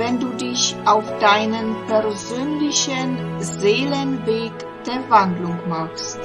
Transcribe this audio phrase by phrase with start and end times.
[0.00, 4.52] wenn du dich auf deinen persönlichen Seelenweg
[4.86, 6.18] der Wandlung machst.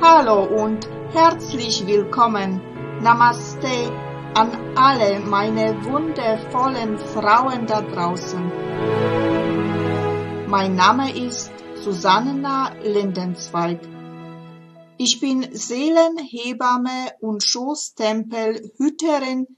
[0.00, 2.62] Hallo und herzlich willkommen.
[3.02, 3.92] Namaste
[4.32, 8.50] an alle meine wundervollen Frauen da draußen.
[10.46, 13.80] Mein Name ist Susanna Lindenzweig.
[14.96, 19.57] Ich bin Seelenhebamme und Schoßtempelhüterin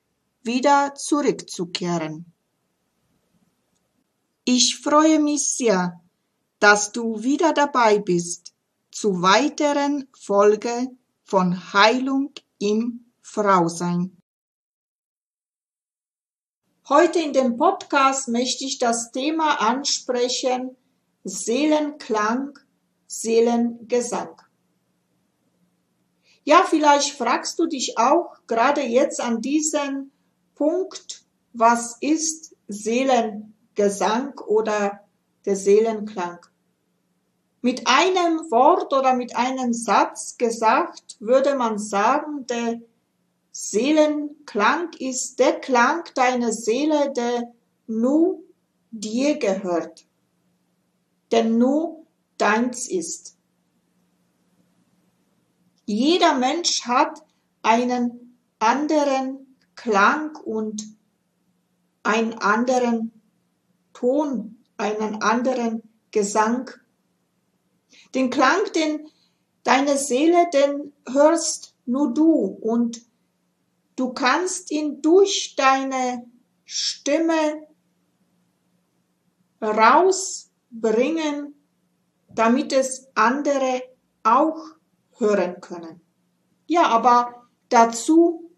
[0.43, 2.25] wieder zurückzukehren.
[4.43, 6.01] Ich freue mich sehr,
[6.59, 8.53] dass du wieder dabei bist
[8.91, 10.89] zu weiteren Folge
[11.23, 14.17] von Heilung im Frausein.
[16.89, 20.75] Heute in dem Podcast möchte ich das Thema ansprechen
[21.23, 22.57] Seelenklang,
[23.07, 24.41] Seelengesang.
[26.43, 30.10] Ja, vielleicht fragst du dich auch gerade jetzt an diesem
[30.61, 34.99] Punkt, was ist Seelengesang oder
[35.43, 36.37] der Seelenklang?
[37.63, 42.79] Mit einem Wort oder mit einem Satz gesagt, würde man sagen, der
[43.51, 47.51] Seelenklang ist der Klang deiner Seele, der
[47.87, 48.43] nur
[48.91, 50.05] dir gehört,
[51.31, 52.05] der nur
[52.37, 53.35] deins ist.
[55.85, 57.23] Jeder Mensch hat
[57.63, 59.50] einen anderen
[59.81, 60.83] Klang und
[62.03, 63.19] einen anderen
[63.93, 65.81] Ton, einen anderen
[66.11, 66.69] Gesang.
[68.13, 69.09] Den Klang, den
[69.63, 73.01] deine Seele, den hörst nur du und
[73.95, 76.29] du kannst ihn durch deine
[76.63, 77.67] Stimme
[79.63, 81.55] rausbringen,
[82.29, 83.81] damit es andere
[84.21, 84.75] auch
[85.17, 86.01] hören können.
[86.67, 88.50] Ja, aber dazu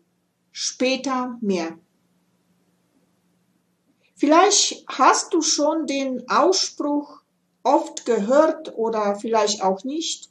[0.53, 1.77] später mehr.
[4.15, 7.21] Vielleicht hast du schon den Ausspruch
[7.63, 10.29] oft gehört oder vielleicht auch nicht,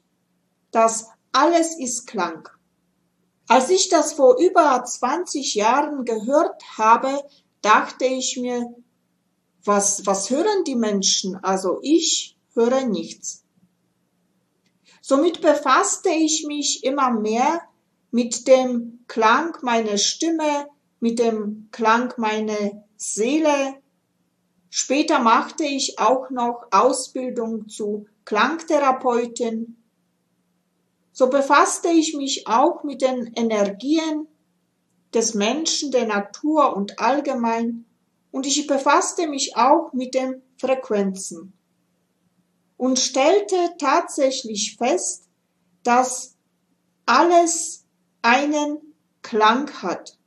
[0.71, 2.49] dass alles ist Klang.
[3.49, 7.22] Als ich das vor über 20 Jahren gehört habe,
[7.61, 8.75] dachte ich mir,
[9.65, 11.37] was, was hören die Menschen?
[11.43, 13.44] Also ich höre nichts.
[15.00, 17.61] Somit befasste ich mich immer mehr
[18.12, 20.69] mit dem Klang meiner Stimme,
[21.00, 23.75] mit dem Klang meiner Seele.
[24.71, 29.77] Später machte ich auch noch Ausbildung zu Klangtherapeutin.
[31.12, 34.29] So befasste ich mich auch mit den Energien
[35.12, 37.84] des Menschen, der Natur und allgemein.
[38.31, 41.53] Und ich befasste mich auch mit den Frequenzen
[42.77, 45.29] und stellte tatsächlich fest,
[45.83, 46.37] dass
[47.05, 47.81] alles
[48.22, 48.78] einen
[49.22, 50.19] Klang hat.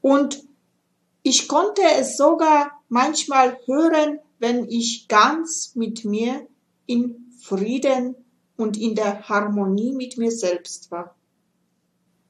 [0.00, 0.42] Und
[1.22, 6.46] ich konnte es sogar manchmal hören, wenn ich ganz mit mir
[6.86, 8.14] in Frieden
[8.56, 11.14] und in der Harmonie mit mir selbst war.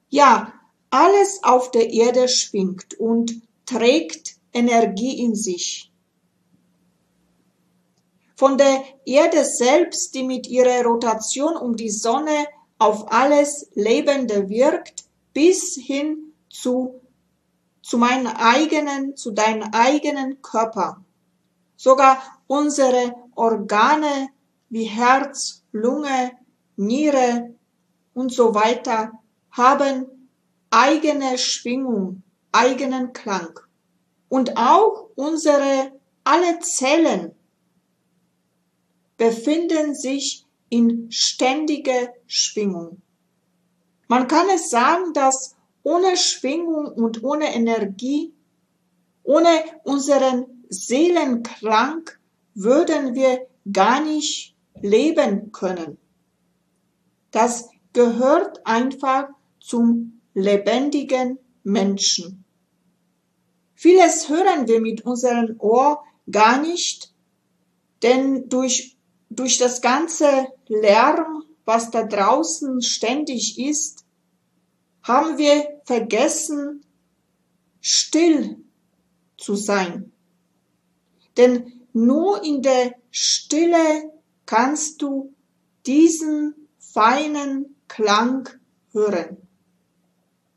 [0.09, 0.53] Ja,
[0.91, 5.93] alles auf der Erde schwingt und trägt Energie in sich.
[8.37, 12.47] Von der Erde selbst, die mit ihrer Rotation um die Sonne
[12.79, 17.01] auf alles Lebende wirkt, bis hin zu,
[17.83, 21.05] zu meinen eigenen, zu deinem eigenen Körper.
[21.77, 24.29] Sogar unsere Organe
[24.69, 26.33] wie Herz, Lunge,
[26.77, 27.55] Niere
[28.15, 29.13] und so weiter
[29.51, 30.31] haben
[30.71, 33.61] eigene Schwingung, eigenen Klang.
[34.29, 35.93] Und auch unsere
[36.25, 37.35] alle Zellen
[39.17, 43.03] befinden sich in ständiger Schwingung.
[44.09, 48.33] Man kann es sagen, dass ohne Schwingung und ohne Energie,
[49.23, 49.49] ohne
[49.85, 52.11] unseren Seelenklang
[52.55, 55.99] würden wir gar nicht leben können.
[57.31, 59.29] Das gehört einfach
[59.61, 62.45] zum lebendigen Menschen.
[63.75, 67.13] Vieles hören wir mit unserem Ohr gar nicht,
[68.03, 68.96] denn durch,
[69.31, 74.05] durch das ganze Lärm, was da draußen ständig ist,
[75.03, 76.85] haben wir vergessen,
[77.81, 78.65] still
[79.39, 80.13] zu sein.
[81.37, 84.13] Denn nur in der Stille
[84.47, 85.35] kannst du
[85.87, 88.49] diesen feinen Klang
[88.93, 89.37] hören.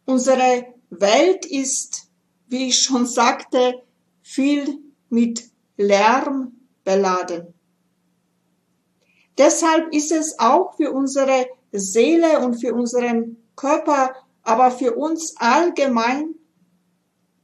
[0.06, 2.08] Unsere Welt ist,
[2.48, 3.84] wie ich schon sagte,
[4.24, 4.80] viel
[5.10, 7.54] mit Lärm beladen.
[9.40, 14.14] Deshalb ist es auch für unsere Seele und für unseren Körper,
[14.44, 16.36] aber für uns allgemein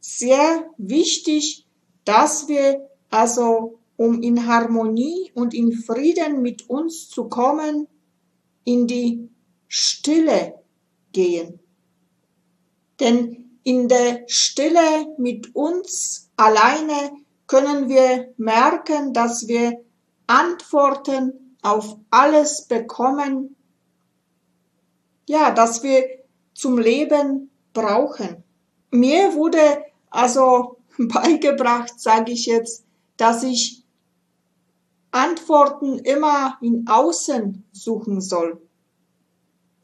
[0.02, 1.66] sehr wichtig,
[2.04, 7.88] dass wir also, um in Harmonie und in Frieden mit uns zu kommen,
[8.66, 9.30] in die
[9.70, 10.56] Stille
[11.14, 11.60] gehen.
[13.00, 17.14] Denn in der Stille mit uns alleine
[17.48, 19.80] können wir merken, dass wir
[20.28, 23.56] Antworten auf alles bekommen,
[25.28, 26.04] ja, dass wir
[26.54, 28.44] zum Leben brauchen.
[28.92, 32.86] Mir wurde also beigebracht, sage ich jetzt,
[33.18, 33.84] dass ich
[35.10, 38.62] Antworten immer in Außen suchen soll.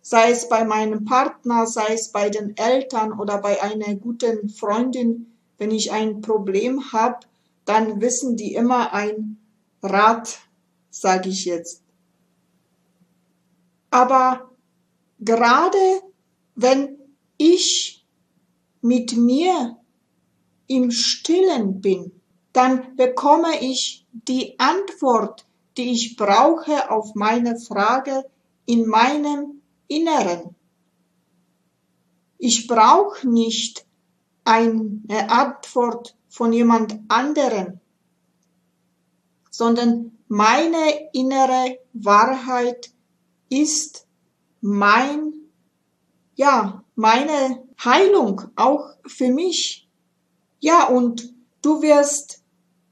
[0.04, 5.34] Sei es bei meinem Partner, sei es bei den Eltern oder bei einer guten Freundin.
[5.58, 7.20] Wenn ich ein Problem habe,
[7.66, 9.38] dann wissen die immer ein
[9.82, 10.42] Rat,
[10.92, 11.84] sage ich jetzt.
[13.90, 14.52] Aber
[15.20, 16.02] gerade
[16.56, 17.00] wenn
[17.38, 18.06] ich
[18.82, 19.78] mit mir
[20.68, 22.12] im Stillen bin,
[22.54, 25.46] dann bekomme ich die Antwort,
[25.78, 28.26] die ich brauche auf meine Frage
[28.66, 30.56] in meinem Inneren.
[32.38, 33.86] Ich brauche nicht
[34.44, 37.80] eine Antwort von jemand anderen,
[39.50, 42.92] sondern meine innere Wahrheit
[43.50, 44.08] ist
[44.62, 45.34] mein,
[46.36, 49.90] ja, meine Heilung auch für mich.
[50.62, 52.44] Ja, und du wirst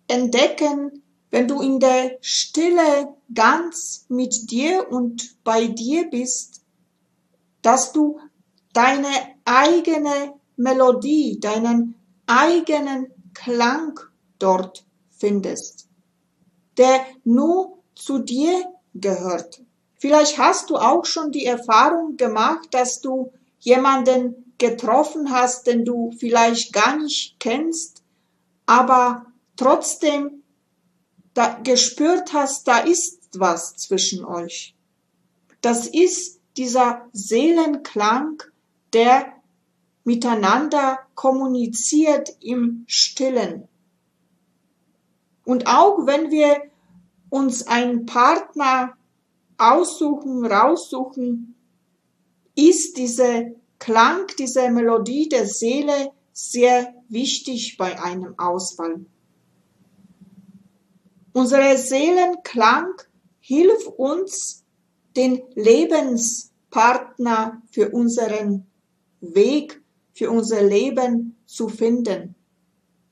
[0.09, 1.01] entdecken,
[1.31, 6.61] wenn du in der Stille ganz mit dir und bei dir bist,
[7.61, 8.19] dass du
[8.73, 9.07] deine
[9.45, 11.95] eigene Melodie, deinen
[12.27, 13.97] eigenen Klang
[14.39, 15.88] dort findest,
[16.79, 19.61] der nur zu dir gehört.
[19.97, 26.11] Vielleicht hast du auch schon die Erfahrung gemacht, dass du jemanden getroffen hast, den du
[26.17, 28.01] vielleicht gar nicht kennst,
[28.65, 29.25] aber
[29.57, 30.43] trotzdem
[31.63, 34.75] gespürt hast, da ist was zwischen euch.
[35.61, 38.41] Das ist dieser Seelenklang,
[38.93, 39.33] der
[40.03, 43.67] miteinander kommuniziert im Stillen.
[45.45, 46.68] Und auch wenn wir
[47.29, 48.97] uns einen Partner
[49.57, 51.55] aussuchen, raussuchen,
[52.55, 59.05] ist diese Klang dieser Melodie der Seele sehr wichtig bei einem Ausfall.
[61.33, 62.93] Unsere Seelenklang
[63.39, 64.65] hilft uns,
[65.15, 68.67] den Lebenspartner für unseren
[69.21, 69.81] Weg,
[70.13, 72.35] für unser Leben zu finden.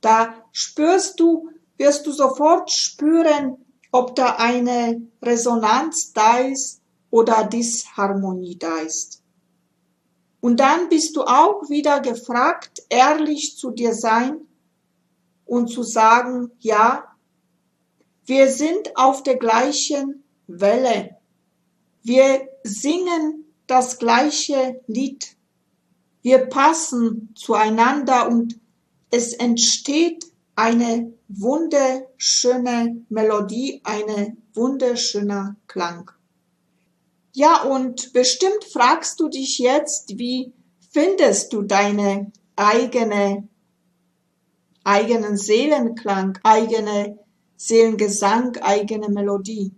[0.01, 3.57] Da spürst du, wirst du sofort spüren,
[3.91, 9.23] ob da eine Resonanz da ist oder Disharmonie da ist.
[10.39, 14.41] Und dann bist du auch wieder gefragt, ehrlich zu dir sein
[15.45, 17.05] und zu sagen, ja,
[18.25, 21.17] wir sind auf der gleichen Welle.
[22.03, 25.35] Wir singen das gleiche Lied.
[26.21, 28.59] Wir passen zueinander und
[29.11, 30.25] es entsteht
[30.57, 36.09] eine wunderschöne Melodie, eine wunderschöner Klang.
[37.33, 40.51] Ja, und bestimmt fragst du dich jetzt, wie
[40.89, 43.47] findest du deine eigene,
[44.83, 47.19] eigenen Seelenklang, eigene
[47.55, 49.71] Seelengesang, eigene Melodie?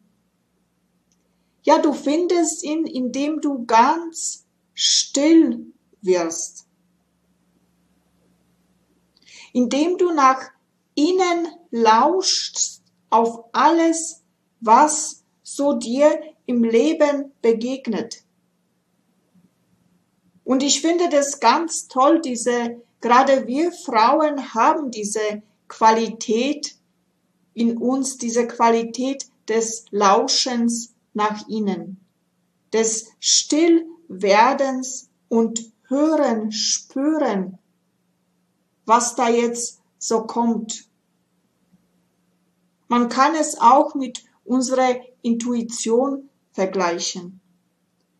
[1.63, 6.67] Ja, du findest ihn, indem du ganz still wirst.
[9.51, 10.51] Indem du nach
[10.99, 14.21] innen lauschst auf alles,
[14.59, 18.23] was so dir im Leben begegnet.
[20.43, 26.75] Und ich finde das ganz toll, diese, gerade wir Frauen haben diese Qualität,
[27.53, 31.99] in uns diese Qualität des Lauschens nach innen,
[32.73, 37.57] des Stillwerdens und Hören, Spüren,
[38.85, 40.88] was da jetzt so kommt.
[42.89, 47.39] Man kann es auch mit unserer Intuition vergleichen.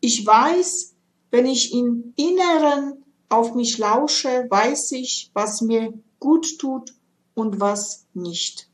[0.00, 0.94] Ich weiß,
[1.30, 6.94] wenn ich im Inneren auf mich lausche, weiß ich, was mir gut tut
[7.34, 8.70] und was nicht.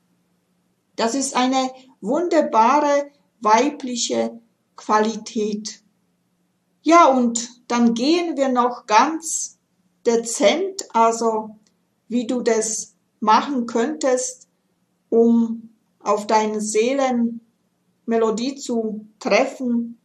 [0.97, 3.11] Das ist eine wunderbare
[3.41, 4.39] weibliche
[4.77, 5.83] Qualität.
[6.83, 9.59] Ja, und dann gehen wir noch ganz
[10.07, 11.57] dezent, also
[12.09, 14.49] wie du das machen könntest,
[15.09, 15.71] um
[16.07, 19.99] auf deine Seelenmelodie zu treffen.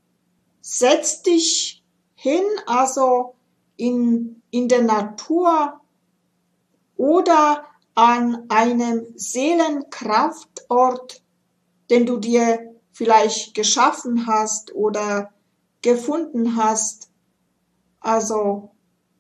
[0.62, 1.84] Setz dich
[2.15, 3.36] hin, also
[3.77, 5.79] in, in der Natur
[6.98, 7.65] oder
[7.96, 11.24] an einem Seelenkraftort,
[11.89, 15.31] den du dir vielleicht geschaffen hast oder
[15.81, 17.10] gefunden hast.
[18.00, 18.70] Also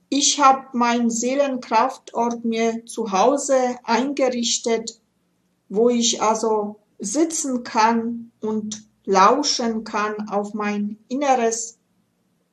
[0.09, 5.00] ich habe meinen Seelenkraftort mir zu Hause eingerichtet,
[5.71, 11.79] wo ich also sitzen kann und lauschen kann auf mein Inneres.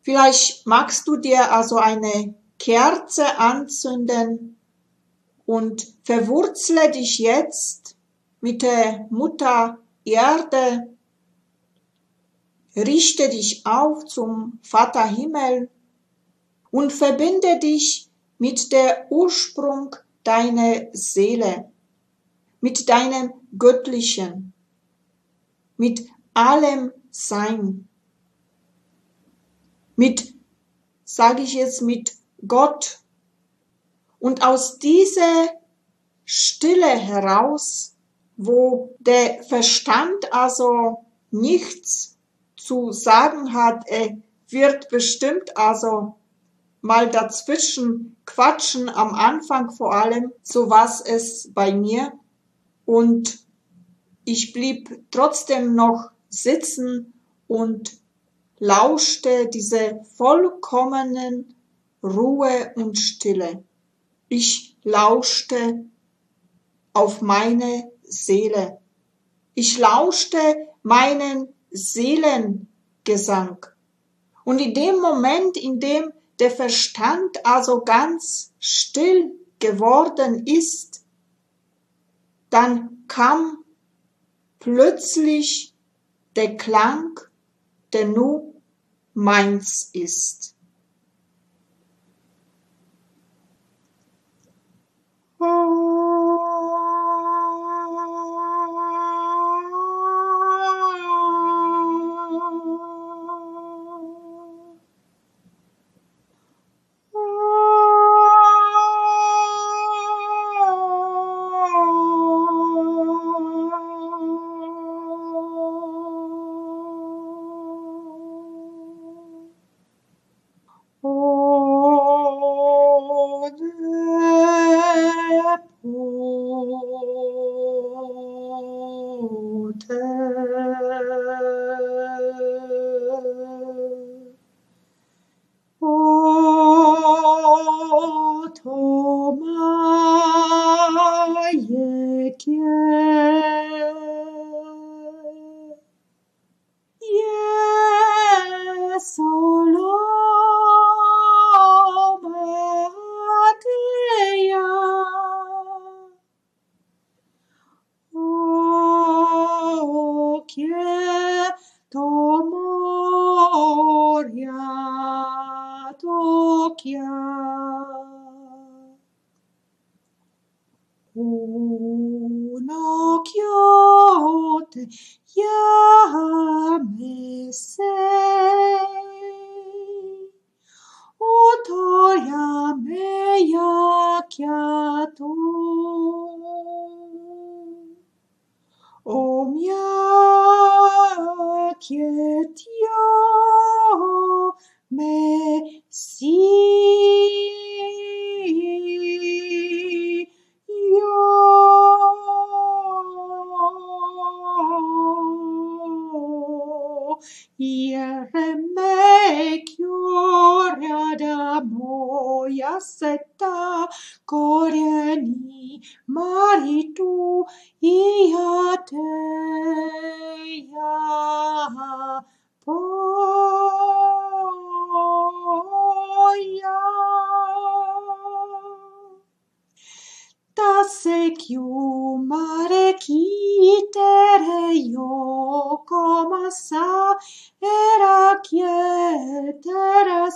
[0.02, 4.56] Vielleicht magst du dir also eine Kerze anzünden
[5.46, 7.96] und verwurzle dich jetzt
[8.40, 10.96] mit der Mutter Erde,
[12.76, 15.68] richte dich auf zum Vater Himmel
[16.70, 18.08] und verbinde dich
[18.38, 21.72] mit der Ursprung deiner Seele,
[22.60, 24.52] mit deinem Göttlichen,
[25.76, 27.88] mit allem Sein,
[29.96, 30.34] mit,
[31.04, 32.12] sage ich jetzt, mit
[32.46, 33.00] Gott.
[34.20, 35.48] Und aus dieser
[36.24, 37.96] Stille heraus,
[38.36, 42.16] wo der Verstand also nichts
[42.56, 46.16] zu sagen hat, er wird bestimmt also
[46.80, 52.12] mal dazwischen quatschen, am Anfang vor allem, so was es bei mir.
[52.88, 53.40] Und
[54.24, 57.12] ich blieb trotzdem noch sitzen
[57.46, 57.98] und
[58.60, 61.54] lauschte diese vollkommenen
[62.02, 63.62] Ruhe und Stille.
[64.30, 65.84] Ich lauschte
[66.94, 68.78] auf meine Seele.
[69.52, 70.38] Ich lauschte
[70.82, 73.66] meinen Seelengesang.
[74.46, 81.04] Und in dem Moment, in dem der Verstand also ganz still geworden ist,
[82.50, 83.64] dann kam
[84.58, 85.74] plötzlich
[86.36, 87.18] der Klang,
[87.92, 88.54] der nur
[89.14, 90.54] meins ist.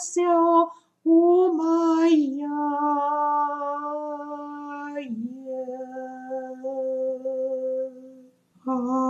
[0.03, 0.71] Kietere seo
[1.05, 2.49] umaya.
[8.65, 9.03] Oh,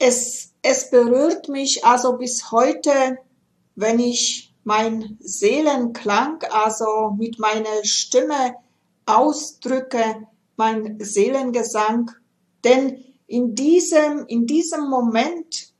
[0.00, 3.18] Es, es berührt mich also bis heute,
[3.74, 8.54] wenn ich mein Seelenklang, also mit meiner Stimme
[9.06, 12.10] ausdrücke, mein Seelengesang,
[12.64, 15.72] denn in diesem, in diesem Moment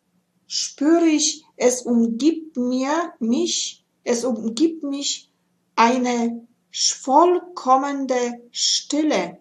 [0.46, 5.30] spüre ich, es umgibt mir, mich, es umgibt mich
[5.76, 9.38] eine vollkommende Stille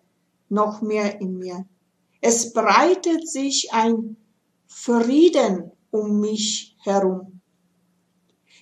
[0.49, 1.65] noch mehr in mir.
[2.19, 4.17] Es breitet sich ein
[4.67, 7.36] Frieden um mich herum.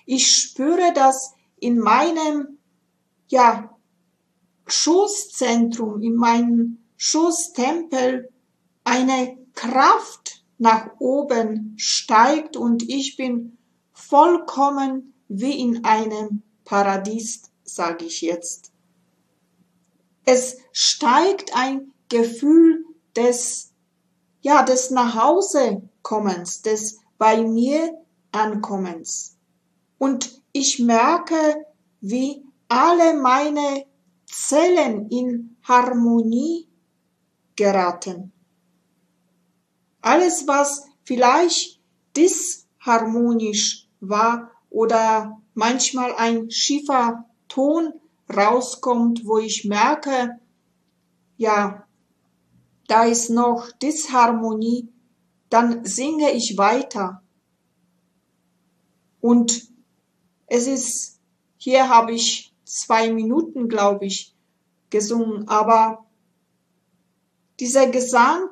[0.06, 2.58] Ich spüre, dass in meinem,
[3.28, 3.76] ja,
[4.66, 8.28] Schoßzentrum, in meinem Schoßtempel
[8.84, 13.58] eine Kraft nach oben steigt und ich bin
[13.92, 18.72] vollkommen wie in einem Paradies, sage ich jetzt.
[20.24, 22.84] Es steigt ein Gefühl
[23.14, 23.72] des,
[24.40, 27.92] ja, des Nachhausekommens, des bei mir
[28.32, 29.35] Ankommens.
[29.98, 31.66] Und ich merke,
[32.00, 33.86] wie alle meine
[34.26, 36.68] Zellen in Harmonie
[37.54, 38.32] geraten.
[40.00, 41.80] Alles, was vielleicht
[42.16, 47.92] disharmonisch war oder manchmal ein schiefer Ton
[48.34, 50.38] rauskommt, wo ich merke,
[51.36, 51.86] ja,
[52.88, 54.88] da ist noch Disharmonie,
[55.48, 57.22] dann singe ich weiter.
[59.20, 59.68] Und
[60.46, 61.18] es ist,
[61.56, 64.34] hier habe ich zwei Minuten, glaube ich,
[64.90, 66.06] gesungen, aber
[67.60, 68.50] dieser Gesang,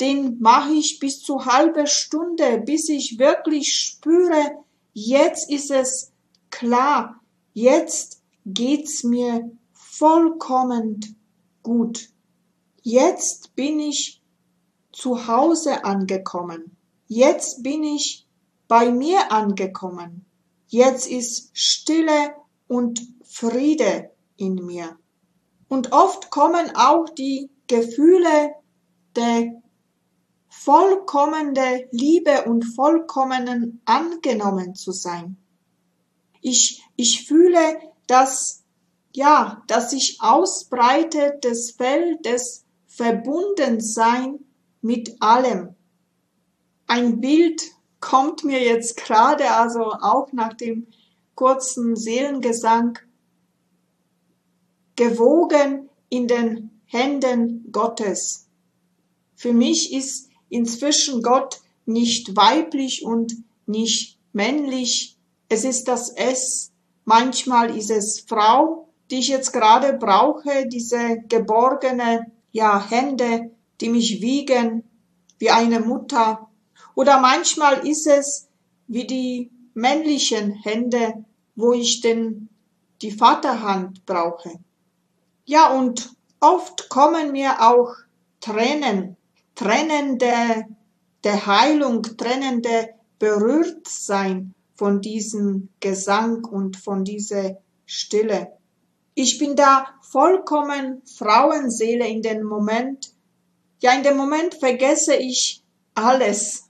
[0.00, 6.12] den mache ich bis zu halbe Stunde, bis ich wirklich spüre, jetzt ist es
[6.50, 7.20] klar,
[7.52, 11.16] jetzt geht's mir vollkommen
[11.62, 12.08] gut.
[12.82, 14.22] Jetzt bin ich
[14.92, 16.76] zu Hause angekommen.
[17.06, 18.26] Jetzt bin ich
[18.68, 20.24] bei mir angekommen.
[20.70, 22.36] Jetzt ist Stille
[22.68, 24.96] und Friede in mir.
[25.68, 28.54] Und oft kommen auch die Gefühle
[29.16, 29.60] der
[30.48, 35.36] vollkommene Liebe und vollkommenen angenommen zu sein.
[36.40, 38.62] Ich, ich fühle, dass,
[39.12, 44.38] ja, dass sich ausbreitet das Feld des Verbundensein
[44.82, 45.74] mit allem.
[46.86, 47.60] Ein Bild
[48.00, 50.86] kommt mir jetzt gerade, also auch nach dem
[51.34, 52.98] kurzen Seelengesang,
[54.96, 58.48] gewogen in den Händen Gottes.
[59.36, 63.34] Für mich ist inzwischen Gott nicht weiblich und
[63.66, 65.16] nicht männlich.
[65.48, 66.72] Es ist das S.
[67.04, 74.20] Manchmal ist es Frau, die ich jetzt gerade brauche, diese geborgene, ja, Hände, die mich
[74.20, 74.84] wiegen,
[75.38, 76.49] wie eine Mutter.
[76.94, 78.48] Oder manchmal ist es
[78.86, 81.24] wie die männlichen Hände,
[81.54, 82.48] wo ich denn
[83.02, 84.58] die Vaterhand brauche.
[85.44, 87.94] Ja, und oft kommen mir auch
[88.40, 89.16] Tränen
[89.60, 90.66] Tränen der,
[91.22, 98.52] der Heilung, Tränen der Berührtsein von diesem Gesang und von dieser Stille.
[99.14, 103.12] Ich bin da vollkommen Frauenseele in dem Moment.
[103.80, 105.62] Ja, in dem Moment vergesse ich
[105.94, 106.69] alles.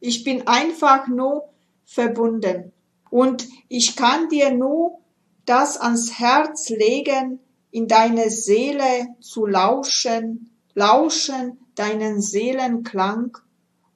[0.00, 1.48] Ich bin einfach nur
[1.84, 2.72] verbunden.
[3.10, 4.98] Und ich kann dir nur
[5.44, 7.38] das ans Herz legen,
[7.70, 13.38] in deine Seele zu lauschen, lauschen deinen Seelenklang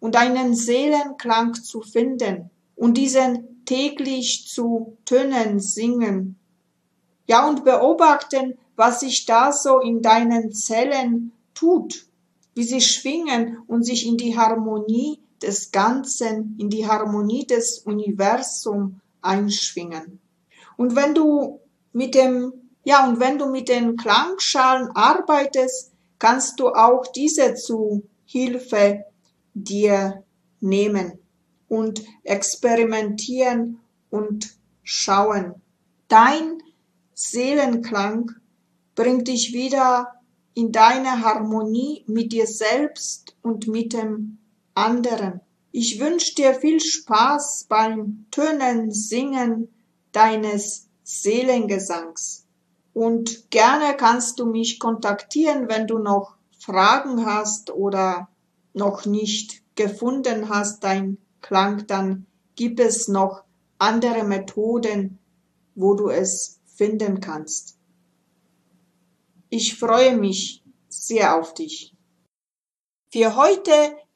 [0.00, 6.38] und deinen Seelenklang zu finden und diesen täglich zu tönen singen.
[7.26, 12.06] Ja, und beobachten, was sich da so in deinen Zellen tut,
[12.54, 18.94] wie sie schwingen und sich in die Harmonie des Ganzen, in die Harmonie des Universums
[19.22, 20.20] einschwingen.
[20.76, 21.60] Und wenn du
[21.92, 22.52] mit dem
[22.84, 29.04] Ja, und wenn du mit den Klangschalen arbeitest, kannst du auch diese zu Hilfe
[29.52, 30.22] dir
[30.60, 31.18] nehmen
[31.68, 35.54] und experimentieren und schauen.
[36.08, 36.62] Dein
[37.14, 38.32] Seelenklang
[38.94, 40.14] bringt dich wieder
[40.54, 44.38] in deine Harmonie mit dir selbst und mit dem
[44.80, 45.40] anderen.
[45.72, 49.68] Ich wünsche dir viel Spaß beim Tönen, Singen
[50.12, 52.46] deines Seelengesangs.
[52.92, 58.28] Und gerne kannst du mich kontaktieren, wenn du noch Fragen hast oder
[58.74, 63.44] noch nicht gefunden hast, dein Klang, dann gibt es noch
[63.78, 65.18] andere Methoden,
[65.74, 67.78] wo du es finden kannst.
[69.48, 71.94] Ich freue mich sehr auf dich.
[73.12, 73.96] Für heute